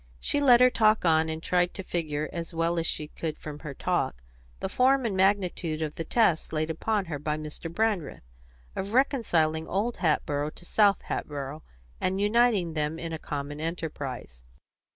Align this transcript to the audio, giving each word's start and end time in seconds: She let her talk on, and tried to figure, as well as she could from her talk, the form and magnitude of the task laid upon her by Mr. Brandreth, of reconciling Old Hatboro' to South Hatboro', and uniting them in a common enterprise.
She 0.19 0.39
let 0.41 0.61
her 0.61 0.71
talk 0.71 1.05
on, 1.05 1.29
and 1.29 1.43
tried 1.43 1.75
to 1.75 1.83
figure, 1.83 2.27
as 2.33 2.55
well 2.55 2.79
as 2.79 2.87
she 2.87 3.09
could 3.09 3.37
from 3.37 3.59
her 3.59 3.75
talk, 3.75 4.23
the 4.59 4.67
form 4.67 5.05
and 5.05 5.15
magnitude 5.15 5.83
of 5.83 5.93
the 5.93 6.03
task 6.03 6.51
laid 6.51 6.71
upon 6.71 7.05
her 7.05 7.19
by 7.19 7.37
Mr. 7.37 7.71
Brandreth, 7.71 8.23
of 8.75 8.93
reconciling 8.93 9.67
Old 9.67 9.97
Hatboro' 9.97 10.49
to 10.55 10.65
South 10.65 11.03
Hatboro', 11.03 11.61
and 11.99 12.19
uniting 12.19 12.73
them 12.73 12.97
in 12.97 13.13
a 13.13 13.19
common 13.19 13.61
enterprise. 13.61 14.43